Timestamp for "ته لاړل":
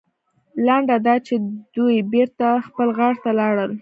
3.23-3.69